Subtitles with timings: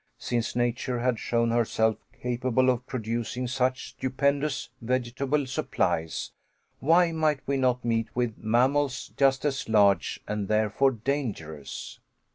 [0.17, 6.31] Since nature had shown herself capable of producing such stupendous vegetable supplies,
[6.79, 11.99] why might we not meet with mammals just as large, and therefore dangerous?